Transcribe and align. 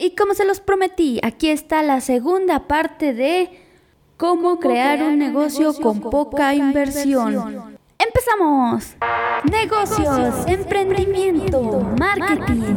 Y 0.00 0.14
como 0.14 0.34
se 0.34 0.44
los 0.44 0.60
prometí, 0.60 1.18
aquí 1.24 1.50
está 1.50 1.82
la 1.82 2.00
segunda 2.00 2.68
parte 2.68 3.12
de 3.12 3.50
cómo 4.16 4.60
crear 4.60 5.02
un 5.02 5.18
negocio 5.18 5.74
con 5.74 5.98
poca 5.98 6.54
inversión. 6.54 7.76
¡Empezamos! 7.98 8.96
Negocios, 9.50 10.46
emprendimiento, 10.46 11.80
marketing. 11.98 12.76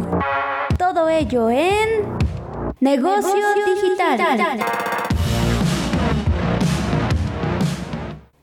Todo 0.80 1.10
ello 1.10 1.52
en 1.52 2.08
Negocios 2.80 3.56
Digital. 3.68 4.60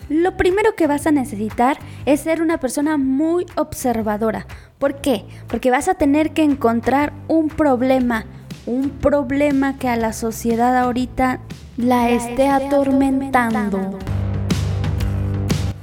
Lo 0.08 0.36
primero 0.36 0.76
que 0.76 0.86
vas 0.86 1.04
a 1.08 1.10
necesitar 1.10 1.80
es 2.06 2.20
ser 2.20 2.40
una 2.40 2.60
persona 2.60 2.96
muy 2.96 3.44
observadora. 3.56 4.46
¿Por 4.78 5.00
qué? 5.00 5.26
Porque 5.48 5.72
vas 5.72 5.88
a 5.88 5.94
tener 5.94 6.32
que 6.32 6.44
encontrar 6.44 7.12
un 7.26 7.48
problema, 7.48 8.24
un 8.68 8.90
problema 8.90 9.78
que 9.78 9.88
a 9.88 9.96
la 9.96 10.12
sociedad 10.12 10.76
ahorita 10.76 11.40
la 11.78 12.10
esté 12.10 12.48
atormentando. 12.48 13.98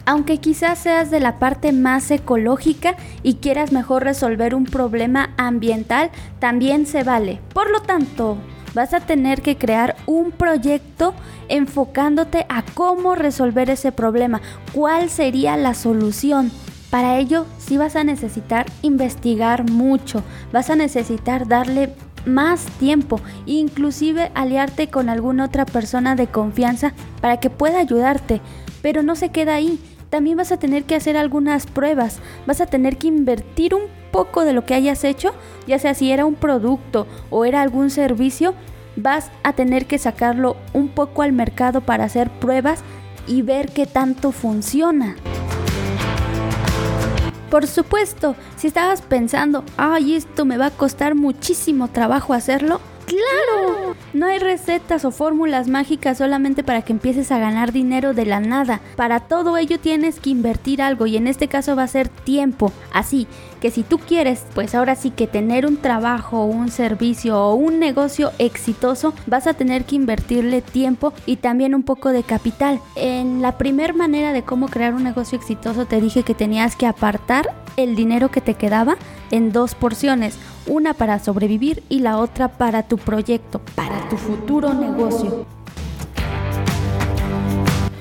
Aunque 0.05 0.37
quizás 0.37 0.77
seas 0.77 1.09
de 1.09 1.19
la 1.19 1.39
parte 1.39 1.71
más 1.71 2.11
ecológica 2.11 2.95
y 3.23 3.35
quieras 3.35 3.71
mejor 3.71 4.03
resolver 4.03 4.53
un 4.53 4.65
problema 4.65 5.31
ambiental, 5.35 6.11
también 6.37 6.85
se 6.85 7.03
vale. 7.03 7.41
Por 7.55 7.71
lo 7.71 7.81
tanto, 7.81 8.37
vas 8.75 8.93
a 8.93 8.99
tener 8.99 9.41
que 9.41 9.57
crear 9.57 9.95
un 10.05 10.29
proyecto 10.29 11.15
enfocándote 11.49 12.45
a 12.49 12.61
cómo 12.75 13.15
resolver 13.15 13.71
ese 13.71 13.91
problema, 13.91 14.41
cuál 14.73 15.09
sería 15.09 15.57
la 15.57 15.73
solución. 15.73 16.51
Para 16.91 17.17
ello 17.17 17.47
sí 17.57 17.77
vas 17.77 17.95
a 17.95 18.03
necesitar 18.03 18.67
investigar 18.83 19.67
mucho, 19.71 20.23
vas 20.53 20.69
a 20.69 20.75
necesitar 20.75 21.47
darle 21.47 21.95
más 22.25 22.65
tiempo, 22.79 23.19
inclusive 23.45 24.31
aliarte 24.33 24.89
con 24.89 25.09
alguna 25.09 25.45
otra 25.45 25.65
persona 25.65 26.15
de 26.15 26.27
confianza 26.27 26.93
para 27.21 27.39
que 27.39 27.49
pueda 27.49 27.79
ayudarte. 27.79 28.41
Pero 28.81 29.03
no 29.03 29.15
se 29.15 29.29
queda 29.29 29.55
ahí, 29.55 29.79
también 30.09 30.37
vas 30.37 30.51
a 30.51 30.57
tener 30.57 30.83
que 30.83 30.95
hacer 30.95 31.17
algunas 31.17 31.65
pruebas, 31.65 32.19
vas 32.45 32.61
a 32.61 32.65
tener 32.67 32.97
que 32.97 33.07
invertir 33.07 33.73
un 33.73 33.83
poco 34.11 34.45
de 34.45 34.53
lo 34.53 34.65
que 34.65 34.73
hayas 34.73 35.03
hecho, 35.03 35.33
ya 35.67 35.79
sea 35.79 35.93
si 35.93 36.11
era 36.11 36.25
un 36.25 36.35
producto 36.35 37.07
o 37.29 37.45
era 37.45 37.61
algún 37.61 37.89
servicio, 37.89 38.53
vas 38.95 39.29
a 39.43 39.53
tener 39.53 39.87
que 39.87 39.97
sacarlo 39.97 40.55
un 40.73 40.87
poco 40.87 41.21
al 41.21 41.33
mercado 41.33 41.81
para 41.81 42.05
hacer 42.05 42.29
pruebas 42.29 42.81
y 43.27 43.41
ver 43.41 43.71
qué 43.71 43.85
tanto 43.85 44.31
funciona. 44.31 45.15
Por 47.49 47.67
supuesto, 47.67 48.35
si 48.57 48.67
estabas 48.67 49.01
pensando, 49.01 49.63
ay, 49.77 50.15
esto 50.15 50.45
me 50.45 50.57
va 50.57 50.67
a 50.67 50.71
costar 50.71 51.15
muchísimo 51.15 51.87
trabajo 51.87 52.33
hacerlo, 52.33 52.81
¡Claro! 53.05 53.95
No 54.13 54.27
hay 54.27 54.39
recetas 54.39 55.05
o 55.05 55.11
fórmulas 55.11 55.67
mágicas 55.67 56.17
solamente 56.17 56.63
para 56.63 56.81
que 56.81 56.93
empieces 56.93 57.31
a 57.31 57.37
ganar 57.37 57.71
dinero 57.71 58.13
de 58.13 58.25
la 58.25 58.39
nada. 58.39 58.81
Para 58.95 59.19
todo 59.19 59.57
ello 59.57 59.79
tienes 59.79 60.19
que 60.19 60.29
invertir 60.29 60.81
algo 60.81 61.05
y 61.05 61.17
en 61.17 61.27
este 61.27 61.47
caso 61.47 61.75
va 61.75 61.83
a 61.83 61.87
ser 61.87 62.07
tiempo. 62.07 62.71
Así 62.93 63.27
que 63.61 63.71
si 63.71 63.83
tú 63.83 63.99
quieres, 63.99 64.45
pues 64.55 64.73
ahora 64.73 64.95
sí 64.95 65.11
que 65.11 65.27
tener 65.27 65.65
un 65.65 65.77
trabajo, 65.77 66.45
un 66.45 66.69
servicio 66.69 67.39
o 67.39 67.55
un 67.55 67.79
negocio 67.79 68.31
exitoso, 68.39 69.13
vas 69.27 69.47
a 69.47 69.53
tener 69.53 69.85
que 69.85 69.97
invertirle 69.97 70.61
tiempo 70.61 71.13
y 71.25 71.35
también 71.35 71.75
un 71.75 71.83
poco 71.83 72.09
de 72.09 72.23
capital. 72.23 72.79
En 72.95 73.41
la 73.41 73.57
primera 73.57 73.93
manera 73.93 74.33
de 74.33 74.43
cómo 74.43 74.67
crear 74.67 74.93
un 74.93 75.03
negocio 75.03 75.37
exitoso 75.37 75.85
te 75.85 76.01
dije 76.01 76.23
que 76.23 76.33
tenías 76.33 76.75
que 76.75 76.87
apartar 76.87 77.53
el 77.77 77.95
dinero 77.95 78.31
que 78.31 78.41
te 78.41 78.53
quedaba 78.53 78.95
en 79.31 79.51
dos 79.51 79.75
porciones 79.75 80.37
una 80.67 80.93
para 80.93 81.19
sobrevivir 81.19 81.83
y 81.89 81.99
la 81.99 82.17
otra 82.17 82.49
para 82.49 82.83
tu 82.83 82.97
proyecto, 82.97 83.61
para 83.75 84.07
tu 84.09 84.17
futuro 84.17 84.73
negocio. 84.73 85.45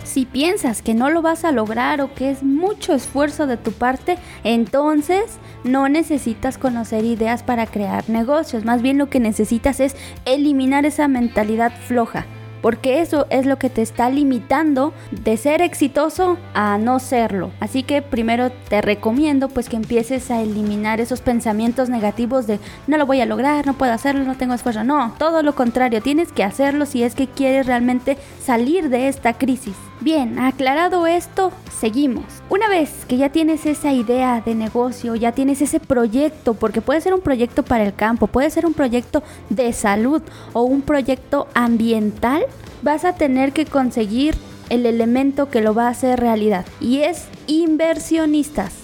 Si 0.04 0.26
piensas 0.26 0.80
que 0.80 0.94
no 0.94 1.10
lo 1.10 1.22
vas 1.22 1.44
a 1.44 1.50
lograr 1.50 2.00
o 2.00 2.14
que 2.14 2.30
es 2.30 2.44
mucho 2.44 2.94
esfuerzo 2.94 3.48
de 3.48 3.56
tu 3.56 3.72
parte, 3.72 4.16
entonces 4.44 5.24
no 5.64 5.88
necesitas 5.88 6.56
conocer 6.56 7.04
ideas 7.04 7.42
para 7.42 7.66
crear 7.66 8.08
negocios. 8.08 8.64
Más 8.64 8.80
bien 8.80 8.96
lo 8.96 9.10
que 9.10 9.18
necesitas 9.18 9.80
es 9.80 9.96
eliminar 10.24 10.86
esa 10.86 11.08
mentalidad 11.08 11.72
floja 11.88 12.26
porque 12.64 13.02
eso 13.02 13.26
es 13.28 13.44
lo 13.44 13.58
que 13.58 13.68
te 13.68 13.82
está 13.82 14.08
limitando 14.08 14.94
de 15.10 15.36
ser 15.36 15.60
exitoso 15.60 16.38
a 16.54 16.78
no 16.78 16.98
serlo. 16.98 17.50
Así 17.60 17.82
que 17.82 18.00
primero 18.00 18.50
te 18.70 18.80
recomiendo 18.80 19.50
pues 19.50 19.68
que 19.68 19.76
empieces 19.76 20.30
a 20.30 20.40
eliminar 20.40 20.98
esos 20.98 21.20
pensamientos 21.20 21.90
negativos 21.90 22.46
de 22.46 22.60
no 22.86 22.96
lo 22.96 23.04
voy 23.04 23.20
a 23.20 23.26
lograr, 23.26 23.66
no 23.66 23.74
puedo 23.74 23.92
hacerlo, 23.92 24.24
no 24.24 24.38
tengo 24.38 24.54
esfuerzo. 24.54 24.82
No, 24.82 25.14
todo 25.18 25.42
lo 25.42 25.54
contrario, 25.54 26.00
tienes 26.00 26.32
que 26.32 26.42
hacerlo 26.42 26.86
si 26.86 27.02
es 27.02 27.14
que 27.14 27.26
quieres 27.26 27.66
realmente 27.66 28.16
salir 28.42 28.88
de 28.88 29.08
esta 29.08 29.34
crisis. 29.34 29.76
Bien, 30.04 30.38
aclarado 30.38 31.06
esto, 31.06 31.50
seguimos. 31.80 32.26
Una 32.50 32.68
vez 32.68 33.06
que 33.08 33.16
ya 33.16 33.30
tienes 33.30 33.64
esa 33.64 33.90
idea 33.90 34.42
de 34.44 34.54
negocio, 34.54 35.14
ya 35.14 35.32
tienes 35.32 35.62
ese 35.62 35.80
proyecto, 35.80 36.52
porque 36.52 36.82
puede 36.82 37.00
ser 37.00 37.14
un 37.14 37.22
proyecto 37.22 37.62
para 37.62 37.84
el 37.84 37.94
campo, 37.94 38.26
puede 38.26 38.50
ser 38.50 38.66
un 38.66 38.74
proyecto 38.74 39.22
de 39.48 39.72
salud 39.72 40.20
o 40.52 40.64
un 40.64 40.82
proyecto 40.82 41.48
ambiental, 41.54 42.44
vas 42.82 43.06
a 43.06 43.14
tener 43.14 43.54
que 43.54 43.64
conseguir 43.64 44.34
el 44.68 44.84
elemento 44.84 45.48
que 45.48 45.62
lo 45.62 45.72
va 45.72 45.86
a 45.86 45.92
hacer 45.92 46.20
realidad 46.20 46.66
y 46.82 46.98
es 46.98 47.24
inversionistas. 47.46 48.74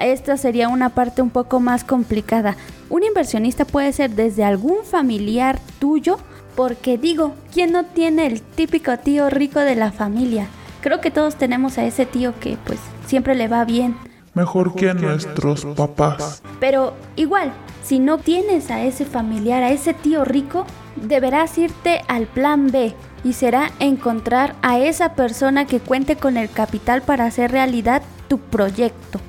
Esta 0.00 0.36
sería 0.36 0.68
una 0.68 0.90
parte 0.90 1.20
un 1.20 1.30
poco 1.30 1.58
más 1.58 1.82
complicada. 1.82 2.56
Un 2.90 3.02
inversionista 3.02 3.64
puede 3.64 3.92
ser 3.92 4.12
desde 4.12 4.44
algún 4.44 4.84
familiar 4.84 5.58
tuyo 5.80 6.18
porque 6.56 6.98
digo, 6.98 7.34
¿quién 7.52 7.72
no 7.72 7.84
tiene 7.84 8.26
el 8.26 8.40
típico 8.40 8.96
tío 8.98 9.28
rico 9.30 9.60
de 9.60 9.76
la 9.76 9.92
familia? 9.92 10.48
Creo 10.80 11.00
que 11.00 11.10
todos 11.10 11.36
tenemos 11.36 11.78
a 11.78 11.84
ese 11.84 12.06
tío 12.06 12.34
que 12.40 12.56
pues 12.64 12.80
siempre 13.06 13.34
le 13.34 13.46
va 13.46 13.64
bien. 13.64 13.96
Mejor 14.34 14.74
que 14.74 14.90
a 14.90 14.94
nuestros 14.94 15.64
papás. 15.64 16.42
Pero 16.58 16.94
igual, 17.16 17.52
si 17.82 17.98
no 17.98 18.18
tienes 18.18 18.70
a 18.70 18.82
ese 18.82 19.04
familiar, 19.04 19.62
a 19.62 19.70
ese 19.70 19.94
tío 19.94 20.24
rico, 20.24 20.66
deberás 20.96 21.56
irte 21.58 22.02
al 22.08 22.26
plan 22.26 22.70
B 22.70 22.94
y 23.24 23.32
será 23.32 23.70
encontrar 23.78 24.54
a 24.62 24.78
esa 24.78 25.14
persona 25.14 25.66
que 25.66 25.80
cuente 25.80 26.16
con 26.16 26.36
el 26.36 26.50
capital 26.50 27.02
para 27.02 27.26
hacer 27.26 27.50
realidad 27.50 28.02
tu 28.28 28.38
proyecto. 28.38 29.20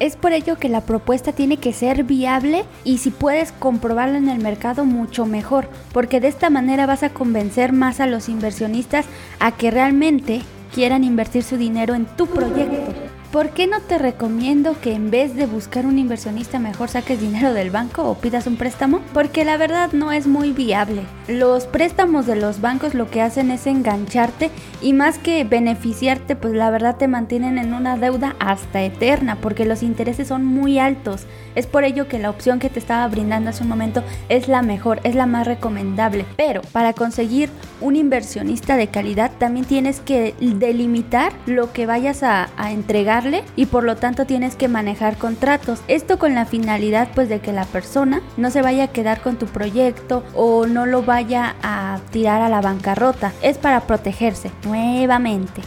Es 0.00 0.14
por 0.14 0.32
ello 0.32 0.56
que 0.58 0.68
la 0.68 0.82
propuesta 0.82 1.32
tiene 1.32 1.56
que 1.56 1.72
ser 1.72 2.04
viable 2.04 2.64
y 2.84 2.98
si 2.98 3.10
puedes 3.10 3.50
comprobarla 3.50 4.18
en 4.18 4.28
el 4.28 4.38
mercado 4.38 4.84
mucho 4.84 5.26
mejor, 5.26 5.68
porque 5.92 6.20
de 6.20 6.28
esta 6.28 6.50
manera 6.50 6.86
vas 6.86 7.02
a 7.02 7.10
convencer 7.10 7.72
más 7.72 7.98
a 7.98 8.06
los 8.06 8.28
inversionistas 8.28 9.06
a 9.40 9.52
que 9.52 9.72
realmente 9.72 10.42
quieran 10.72 11.02
invertir 11.02 11.42
su 11.42 11.56
dinero 11.56 11.94
en 11.94 12.06
tu 12.06 12.26
proyecto. 12.26 13.07
¿Por 13.32 13.50
qué 13.50 13.66
no 13.66 13.80
te 13.82 13.98
recomiendo 13.98 14.80
que 14.80 14.94
en 14.94 15.10
vez 15.10 15.36
de 15.36 15.44
buscar 15.44 15.84
un 15.84 15.98
inversionista 15.98 16.58
mejor 16.58 16.88
saques 16.88 17.20
dinero 17.20 17.52
del 17.52 17.70
banco 17.70 18.04
o 18.04 18.14
pidas 18.14 18.46
un 18.46 18.56
préstamo? 18.56 19.02
Porque 19.12 19.44
la 19.44 19.58
verdad 19.58 19.92
no 19.92 20.12
es 20.12 20.26
muy 20.26 20.52
viable. 20.52 21.02
Los 21.26 21.66
préstamos 21.66 22.24
de 22.24 22.36
los 22.36 22.62
bancos 22.62 22.94
lo 22.94 23.10
que 23.10 23.20
hacen 23.20 23.50
es 23.50 23.66
engancharte 23.66 24.50
y 24.80 24.94
más 24.94 25.18
que 25.18 25.44
beneficiarte, 25.44 26.36
pues 26.36 26.54
la 26.54 26.70
verdad 26.70 26.96
te 26.96 27.06
mantienen 27.06 27.58
en 27.58 27.74
una 27.74 27.98
deuda 27.98 28.34
hasta 28.38 28.80
eterna 28.82 29.36
porque 29.42 29.66
los 29.66 29.82
intereses 29.82 30.28
son 30.28 30.46
muy 30.46 30.78
altos. 30.78 31.26
Es 31.54 31.66
por 31.66 31.84
ello 31.84 32.08
que 32.08 32.18
la 32.18 32.30
opción 32.30 32.58
que 32.58 32.70
te 32.70 32.78
estaba 32.78 33.06
brindando 33.08 33.50
hace 33.50 33.62
un 33.62 33.68
momento 33.68 34.04
es 34.30 34.48
la 34.48 34.62
mejor, 34.62 35.00
es 35.04 35.14
la 35.14 35.26
más 35.26 35.46
recomendable. 35.46 36.24
Pero 36.38 36.62
para 36.72 36.94
conseguir 36.94 37.50
un 37.82 37.94
inversionista 37.94 38.78
de 38.78 38.86
calidad 38.86 39.32
también 39.38 39.66
tienes 39.66 40.00
que 40.00 40.34
delimitar 40.40 41.34
lo 41.44 41.74
que 41.74 41.84
vayas 41.84 42.22
a, 42.22 42.48
a 42.56 42.72
entregar 42.72 43.17
y 43.56 43.66
por 43.66 43.82
lo 43.82 43.96
tanto 43.96 44.26
tienes 44.26 44.54
que 44.54 44.68
manejar 44.68 45.16
contratos. 45.16 45.80
Esto 45.88 46.18
con 46.18 46.34
la 46.34 46.46
finalidad 46.46 47.08
pues 47.14 47.28
de 47.28 47.40
que 47.40 47.52
la 47.52 47.64
persona 47.64 48.22
no 48.36 48.50
se 48.50 48.62
vaya 48.62 48.84
a 48.84 48.92
quedar 48.92 49.20
con 49.20 49.36
tu 49.36 49.46
proyecto 49.46 50.22
o 50.34 50.66
no 50.66 50.86
lo 50.86 51.02
vaya 51.02 51.56
a 51.62 51.98
tirar 52.12 52.42
a 52.42 52.48
la 52.48 52.60
bancarrota. 52.60 53.32
Es 53.42 53.58
para 53.58 53.80
protegerse 53.80 54.52
nuevamente. 54.64 55.62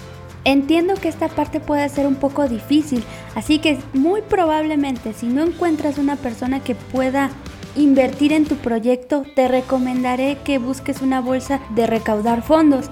Entiendo 0.46 0.96
que 0.96 1.10
esta 1.10 1.28
parte 1.28 1.60
puede 1.60 1.88
ser 1.90 2.08
un 2.08 2.16
poco 2.16 2.48
difícil, 2.48 3.04
así 3.36 3.60
que 3.60 3.78
muy 3.94 4.22
probablemente 4.22 5.14
si 5.14 5.28
no 5.28 5.44
encuentras 5.44 6.00
una 6.00 6.16
persona 6.16 6.62
que 6.62 6.74
pueda 6.74 7.30
invertir 7.76 8.34
en 8.34 8.46
tu 8.46 8.56
proyecto, 8.56 9.24
te 9.36 9.48
recomendaré 9.48 10.38
que 10.44 10.58
busques 10.58 11.02
una 11.02 11.22
bolsa 11.22 11.60
de 11.76 11.86
recaudar 11.86 12.42
fondos. 12.42 12.90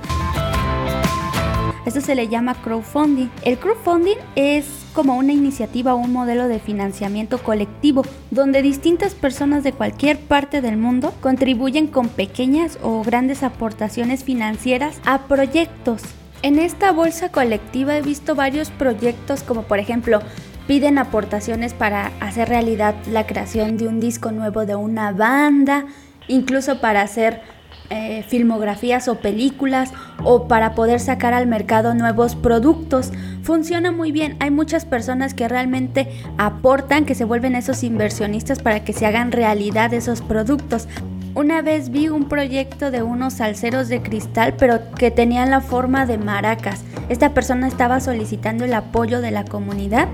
Esto 1.86 2.02
se 2.02 2.16
le 2.16 2.28
llama 2.28 2.56
crowdfunding. 2.56 3.30
El 3.44 3.58
crowdfunding 3.58 4.18
es 4.36 4.66
como 4.94 5.16
una 5.16 5.32
iniciativa 5.32 5.94
o 5.94 5.98
un 5.98 6.12
modelo 6.12 6.48
de 6.48 6.60
financiamiento 6.60 7.38
colectivo 7.38 8.04
donde 8.32 8.62
distintas 8.62 9.16
personas 9.16 9.64
de 9.64 9.72
cualquier 9.72 10.20
parte 10.20 10.62
del 10.62 10.78
mundo 10.78 11.14
contribuyen 11.22 11.88
con 11.88 12.10
pequeñas 12.10 12.78
o 12.82 13.04
grandes 13.04 13.44
aportaciones 13.44 14.24
financieras 14.24 15.00
a 15.06 15.28
proyectos. 15.28 16.04
En 16.42 16.58
esta 16.58 16.92
bolsa 16.92 17.30
colectiva 17.30 17.98
he 17.98 18.02
visto 18.02 18.36
varios 18.36 18.70
proyectos 18.72 19.44
como 19.44 19.64
por 19.64 19.80
ejemplo 19.80 20.22
piden 20.68 20.98
aportaciones 20.98 21.74
para 21.74 22.12
hacer 22.20 22.48
realidad 22.48 22.96
la 23.12 23.26
creación 23.26 23.78
de 23.78 23.88
un 23.88 24.00
disco 24.00 24.32
nuevo 24.32 24.66
de 24.66 24.76
una 24.76 25.12
banda, 25.12 25.86
incluso 26.28 26.80
para 26.80 27.02
hacer 27.02 27.42
eh, 27.90 28.24
filmografías 28.28 29.08
o 29.08 29.16
películas 29.16 29.92
o 30.24 30.48
para 30.48 30.76
poder 30.76 31.00
sacar 31.00 31.34
al 31.34 31.48
mercado 31.48 31.94
nuevos 31.96 32.36
productos. 32.36 33.12
Funciona 33.44 33.92
muy 33.92 34.12
bien. 34.12 34.38
Hay 34.40 34.52
muchas 34.52 34.86
personas 34.86 35.34
que 35.34 35.48
realmente 35.48 36.08
aportan, 36.38 37.06
que 37.06 37.16
se 37.16 37.26
vuelven 37.26 37.56
esos 37.56 37.84
inversionistas 37.84 38.60
para 38.60 38.84
que 38.84 38.94
se 38.94 39.06
hagan 39.06 39.32
realidad 39.32 39.94
esos 39.94 40.22
productos. 40.22 40.88
Una 41.36 41.62
vez 41.62 41.90
vi 41.90 42.10
un 42.10 42.28
proyecto 42.28 42.92
de 42.92 43.02
unos 43.02 43.36
salseros 43.36 43.88
de 43.88 44.02
cristal, 44.02 44.56
pero 44.58 44.92
que 44.96 45.10
tenían 45.10 45.50
la 45.50 45.62
forma 45.62 46.06
de 46.06 46.18
maracas. 46.18 46.84
Esta 47.08 47.34
persona 47.34 47.68
estaba 47.68 48.00
solicitando 48.00 48.66
el 48.66 48.74
apoyo 48.74 49.22
de 49.22 49.32
la 49.32 49.46
comunidad 49.46 50.10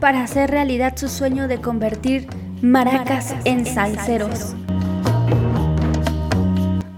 para 0.00 0.22
hacer 0.22 0.50
realidad 0.50 0.94
su 0.96 1.08
sueño 1.08 1.48
de 1.48 1.60
convertir 1.60 2.26
maracas, 2.60 3.34
en, 3.44 3.66
salseros. 3.66 4.54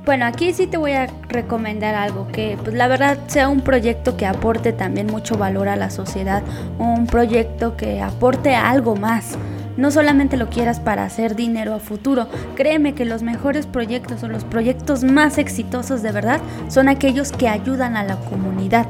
Bueno, 0.06 0.24
aquí 0.24 0.52
sí 0.52 0.68
te 0.68 0.76
voy 0.76 0.92
a 0.92 1.08
recomendar 1.28 1.96
algo 1.96 2.28
que 2.28 2.56
pues 2.62 2.76
la 2.76 2.86
verdad 2.86 3.18
sea 3.26 3.48
un 3.48 3.60
proyecto 3.60 4.16
que 4.16 4.24
aporte 4.24 4.72
también 4.72 5.08
mucho 5.08 5.36
valor 5.36 5.66
a 5.66 5.74
la 5.74 5.90
sociedad, 5.90 6.44
un 6.78 7.08
proyecto 7.08 7.76
que 7.76 8.00
aporte 8.00 8.54
algo 8.54 8.94
más. 8.94 9.36
No 9.76 9.90
solamente 9.90 10.36
lo 10.36 10.48
quieras 10.48 10.78
para 10.78 11.02
hacer 11.02 11.34
dinero 11.34 11.74
a 11.74 11.80
futuro, 11.80 12.28
créeme 12.54 12.94
que 12.94 13.04
los 13.04 13.24
mejores 13.24 13.66
proyectos 13.66 14.22
o 14.22 14.28
los 14.28 14.44
proyectos 14.44 15.02
más 15.02 15.38
exitosos 15.38 16.02
de 16.04 16.12
verdad 16.12 16.40
son 16.68 16.88
aquellos 16.88 17.32
que 17.32 17.48
ayudan 17.48 17.96
a 17.96 18.04
la 18.04 18.14
comunidad. 18.14 18.86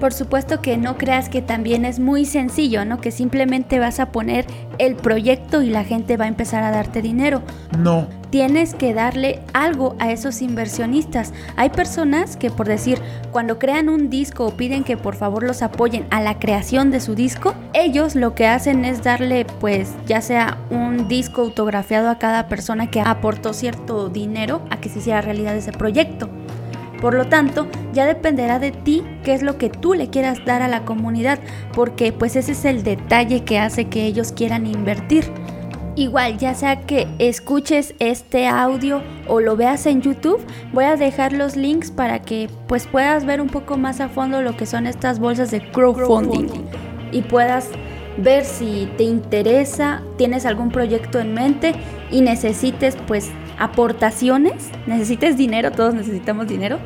Por 0.00 0.12
supuesto 0.12 0.60
que 0.60 0.76
no 0.76 0.98
creas 0.98 1.28
que 1.28 1.42
también 1.42 1.84
es 1.84 1.98
muy 1.98 2.24
sencillo, 2.24 2.84
¿no? 2.84 3.00
Que 3.00 3.10
simplemente 3.10 3.78
vas 3.78 4.00
a 4.00 4.12
poner 4.12 4.46
el 4.78 4.96
proyecto 4.96 5.62
y 5.62 5.70
la 5.70 5.84
gente 5.84 6.16
va 6.16 6.26
a 6.26 6.28
empezar 6.28 6.62
a 6.62 6.70
darte 6.70 7.00
dinero. 7.02 7.42
No. 7.78 8.06
Tienes 8.30 8.74
que 8.74 8.92
darle 8.92 9.40
algo 9.54 9.96
a 9.98 10.10
esos 10.10 10.42
inversionistas. 10.42 11.32
Hay 11.56 11.70
personas 11.70 12.36
que 12.36 12.50
por 12.50 12.66
decir, 12.66 12.98
cuando 13.30 13.58
crean 13.58 13.88
un 13.88 14.10
disco 14.10 14.46
o 14.46 14.56
piden 14.56 14.84
que 14.84 14.96
por 14.96 15.14
favor 15.14 15.42
los 15.42 15.62
apoyen 15.62 16.06
a 16.10 16.20
la 16.20 16.38
creación 16.38 16.90
de 16.90 17.00
su 17.00 17.14
disco, 17.14 17.54
ellos 17.72 18.14
lo 18.14 18.34
que 18.34 18.46
hacen 18.46 18.84
es 18.84 19.02
darle 19.02 19.46
pues 19.60 19.94
ya 20.06 20.20
sea 20.20 20.58
un 20.70 21.08
disco 21.08 21.42
autografiado 21.42 22.10
a 22.10 22.18
cada 22.18 22.48
persona 22.48 22.90
que 22.90 23.00
aportó 23.00 23.52
cierto 23.52 24.08
dinero 24.08 24.62
a 24.70 24.78
que 24.78 24.88
se 24.88 24.98
hiciera 24.98 25.20
realidad 25.20 25.56
ese 25.56 25.72
proyecto. 25.72 26.28
Por 27.00 27.14
lo 27.14 27.26
tanto, 27.26 27.66
ya 27.92 28.06
dependerá 28.06 28.58
de 28.58 28.72
ti 28.72 29.02
qué 29.22 29.34
es 29.34 29.42
lo 29.42 29.58
que 29.58 29.70
tú 29.70 29.94
le 29.94 30.08
quieras 30.08 30.44
dar 30.44 30.62
a 30.62 30.68
la 30.68 30.84
comunidad, 30.84 31.38
porque 31.74 32.12
pues 32.12 32.36
ese 32.36 32.52
es 32.52 32.64
el 32.64 32.82
detalle 32.82 33.44
que 33.44 33.58
hace 33.58 33.86
que 33.86 34.06
ellos 34.06 34.32
quieran 34.32 34.66
invertir. 34.66 35.30
Igual, 35.96 36.36
ya 36.36 36.54
sea 36.54 36.82
que 36.82 37.08
escuches 37.18 37.94
este 38.00 38.46
audio 38.46 39.02
o 39.28 39.40
lo 39.40 39.56
veas 39.56 39.86
en 39.86 40.02
YouTube, 40.02 40.44
voy 40.74 40.84
a 40.84 40.96
dejar 40.96 41.32
los 41.32 41.56
links 41.56 41.90
para 41.90 42.20
que 42.20 42.50
pues 42.66 42.86
puedas 42.86 43.24
ver 43.24 43.40
un 43.40 43.48
poco 43.48 43.78
más 43.78 44.00
a 44.00 44.10
fondo 44.10 44.42
lo 44.42 44.58
que 44.58 44.66
son 44.66 44.86
estas 44.86 45.18
bolsas 45.18 45.50
de 45.50 45.70
crowdfunding 45.70 46.48
y 47.12 47.22
puedas 47.22 47.70
ver 48.18 48.44
si 48.44 48.90
te 48.98 49.04
interesa, 49.04 50.02
tienes 50.18 50.44
algún 50.44 50.70
proyecto 50.70 51.18
en 51.18 51.32
mente 51.32 51.72
y 52.10 52.20
necesites 52.20 52.96
pues 53.06 53.30
aportaciones, 53.58 54.70
necesites 54.86 55.36
dinero, 55.36 55.72
todos 55.72 55.94
necesitamos 55.94 56.48
dinero, 56.48 56.78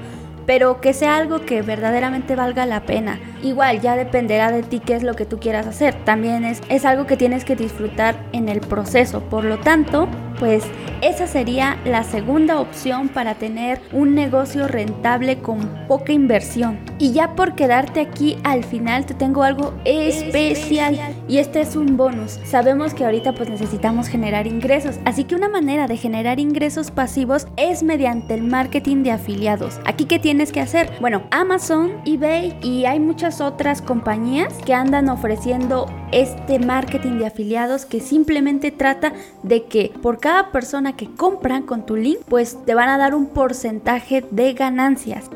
pero 0.47 0.81
que 0.81 0.93
sea 0.95 1.17
algo 1.17 1.41
que 1.43 1.63
verdaderamente 1.63 2.35
valga 2.35 2.67
la 2.67 2.83
pena. 2.83 3.21
Igual 3.43 3.81
ya 3.81 3.97
dependerá 3.97 4.51
de 4.51 4.63
ti 4.63 4.81
qué 4.81 4.95
es 4.95 5.03
lo 5.03 5.15
que 5.15 5.27
tú 5.27 5.39
quieras 5.39 5.67
hacer. 5.67 5.95
También 6.05 6.45
es, 6.45 6.61
es 6.69 6.85
algo 6.85 7.07
que 7.07 7.17
tienes 7.17 7.45
que 7.45 7.57
disfrutar 7.57 8.17
en 8.33 8.49
el 8.49 8.61
proceso. 8.61 9.21
Por 9.21 9.45
lo 9.45 9.59
tanto, 9.59 10.09
pues 10.41 10.65
esa 11.03 11.27
sería 11.27 11.79
la 11.85 12.03
segunda 12.03 12.61
opción 12.61 13.09
para 13.09 13.35
tener 13.35 13.81
un 13.93 14.15
negocio 14.15 14.67
rentable 14.67 15.39
con 15.39 15.87
poca 15.87 16.13
inversión. 16.13 16.79
Y 16.99 17.13
ya 17.13 17.35
por 17.35 17.55
quedarte 17.55 18.01
aquí 18.01 18.37
al 18.43 18.65
final 18.65 19.07
te 19.07 19.15
tengo 19.15 19.43
algo 19.43 19.75
especial 19.85 20.99
y 21.29 21.39
este 21.39 21.61
es 21.61 21.77
un 21.77 21.97
bonus. 21.97 22.39
Sabemos 22.45 22.95
que 22.95 23.05
ahorita 23.05 23.35
pues 23.35 23.49
necesitamos 23.49 24.09
generar 24.09 24.47
ingresos, 24.47 24.99
así 25.05 25.25
que 25.25 25.35
una 25.35 25.49
manera 25.49 25.87
de 25.87 25.97
generar 25.97 26.41
ingresos 26.41 26.91
pasivos 26.91 27.47
es 27.57 27.83
mediante 27.83 28.35
el 28.35 28.43
marketing 28.43 29.03
de 29.03 29.13
afiliados. 29.13 29.79
Aquí 29.85 30.07
qué 30.07 30.19
tienes 30.19 30.53
que 30.53 30.61
hacer? 30.61 30.91
Bueno, 31.01 31.23
Amazon, 31.31 31.93
eBay 32.07 32.59
y 32.63 32.87
hay 32.87 32.99
muchas 32.99 33.41
otras 33.41 33.83
compañías 33.83 34.55
que 34.65 34.73
andan 34.73 35.09
ofreciendo 35.11 35.87
este 36.13 36.59
marketing 36.59 37.19
de 37.19 37.27
afiliados 37.27 37.87
que 37.87 38.01
simplemente 38.01 38.71
trata 38.71 39.13
de 39.43 39.65
que 39.65 39.93
por 40.03 40.19
cada 40.19 40.30
persona 40.53 40.97
que 40.97 41.11
compran 41.15 41.63
con 41.63 41.87
tu 41.87 41.97
link, 41.97 42.21
pues 42.29 42.57
te 42.65 42.75
van 42.75 42.89
a 42.89 42.99
dar 42.99 43.15
un 43.15 43.27
porcentaje 43.27 44.25
de 44.31 44.53
ganancias. 44.55 45.31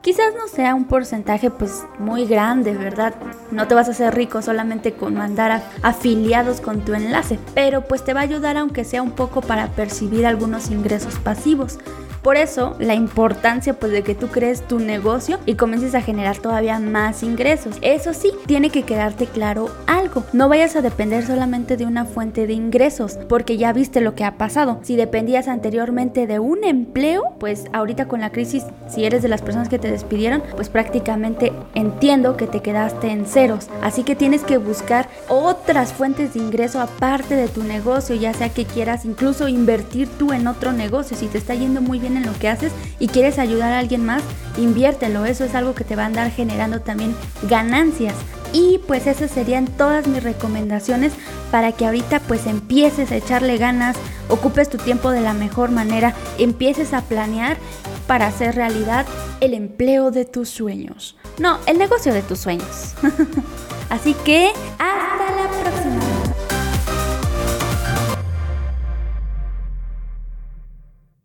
Quizás 0.00 0.34
no 0.34 0.48
sea 0.48 0.74
un 0.74 0.86
porcentaje 0.86 1.50
pues 1.50 1.84
muy 1.98 2.26
grande, 2.26 2.72
¿verdad? 2.72 3.14
No 3.50 3.68
te 3.68 3.74
vas 3.74 3.88
a 3.88 3.90
hacer 3.90 4.14
rico 4.14 4.40
solamente 4.40 4.92
con 4.92 5.14
mandar 5.14 5.62
afiliados 5.82 6.60
con 6.60 6.80
tu 6.84 6.94
enlace, 6.94 7.38
pero 7.54 7.82
pues 7.82 8.04
te 8.04 8.14
va 8.14 8.20
a 8.20 8.24
ayudar 8.24 8.56
aunque 8.56 8.84
sea 8.84 9.02
un 9.02 9.12
poco 9.12 9.40
para 9.40 9.68
percibir 9.68 10.26
algunos 10.26 10.70
ingresos 10.70 11.18
pasivos. 11.18 11.78
Por 12.22 12.36
eso, 12.36 12.76
la 12.78 12.94
importancia 12.94 13.74
pues 13.74 13.92
de 13.92 14.02
que 14.02 14.14
tú 14.14 14.28
crees 14.28 14.66
tu 14.66 14.78
negocio 14.78 15.38
y 15.46 15.54
comiences 15.54 15.94
a 15.94 16.02
generar 16.02 16.38
todavía 16.38 16.78
más 16.78 17.22
ingresos. 17.22 17.76
Eso 17.80 18.12
sí, 18.12 18.32
tiene 18.46 18.70
que 18.70 18.82
quedarte 18.82 19.26
claro 19.26 19.70
algo. 19.86 20.24
No 20.32 20.48
vayas 20.48 20.76
a 20.76 20.82
depender 20.82 21.26
solamente 21.26 21.78
de 21.78 21.86
una 21.86 22.04
fuente 22.04 22.46
de 22.46 22.52
ingresos, 22.52 23.18
porque 23.28 23.56
ya 23.56 23.72
viste 23.72 24.02
lo 24.02 24.14
que 24.14 24.24
ha 24.24 24.36
pasado. 24.36 24.80
Si 24.82 24.96
dependías 24.96 25.48
anteriormente 25.48 26.26
de 26.26 26.38
un 26.38 26.64
empleo, 26.64 27.22
pues 27.38 27.64
ahorita 27.72 28.06
con 28.06 28.20
la 28.20 28.30
crisis, 28.30 28.64
si 28.88 29.04
eres 29.04 29.22
de 29.22 29.28
las 29.28 29.40
personas 29.40 29.68
que 29.68 29.78
te 29.78 29.90
despidieron, 29.90 30.42
pues 30.56 30.68
prácticamente 30.68 31.52
entiendo 31.74 32.36
que 32.36 32.46
te 32.46 32.60
quedaste 32.60 33.10
en 33.10 33.24
ceros. 33.24 33.68
Así 33.82 34.02
que 34.02 34.14
tienes 34.14 34.42
que 34.42 34.58
buscar 34.58 35.08
otras 35.28 35.94
fuentes 35.94 36.34
de 36.34 36.40
ingreso 36.40 36.80
aparte 36.80 37.34
de 37.34 37.48
tu 37.48 37.62
negocio, 37.62 38.14
ya 38.14 38.34
sea 38.34 38.50
que 38.50 38.66
quieras 38.66 39.06
incluso 39.06 39.48
invertir 39.48 40.08
tú 40.18 40.32
en 40.32 40.46
otro 40.46 40.72
negocio. 40.72 41.16
Si 41.16 41.26
te 41.26 41.38
está 41.38 41.54
yendo 41.54 41.80
muy 41.80 41.98
en 42.16 42.26
lo 42.26 42.32
que 42.38 42.48
haces 42.48 42.72
y 42.98 43.08
quieres 43.08 43.38
ayudar 43.38 43.72
a 43.72 43.78
alguien 43.78 44.04
más, 44.04 44.22
inviértelo. 44.56 45.24
Eso 45.24 45.44
es 45.44 45.54
algo 45.54 45.74
que 45.74 45.84
te 45.84 45.96
va 45.96 46.04
a 46.04 46.06
andar 46.06 46.30
generando 46.30 46.80
también 46.80 47.14
ganancias. 47.48 48.14
Y 48.52 48.80
pues 48.86 49.06
esas 49.06 49.30
serían 49.30 49.66
todas 49.66 50.08
mis 50.08 50.22
recomendaciones 50.22 51.12
para 51.50 51.72
que 51.72 51.86
ahorita 51.86 52.20
pues 52.20 52.46
empieces 52.46 53.12
a 53.12 53.16
echarle 53.16 53.58
ganas, 53.58 53.96
ocupes 54.28 54.68
tu 54.68 54.78
tiempo 54.78 55.10
de 55.10 55.20
la 55.20 55.34
mejor 55.34 55.70
manera, 55.70 56.14
empieces 56.38 56.92
a 56.92 57.02
planear 57.02 57.58
para 58.06 58.26
hacer 58.26 58.56
realidad 58.56 59.06
el 59.40 59.54
empleo 59.54 60.10
de 60.10 60.24
tus 60.24 60.48
sueños. 60.48 61.16
No, 61.38 61.58
el 61.66 61.78
negocio 61.78 62.12
de 62.12 62.22
tus 62.22 62.40
sueños. 62.40 62.94
Así 63.88 64.14
que 64.24 64.50
hasta 64.78 65.32
la 65.36 65.48
próxima. 65.48 65.79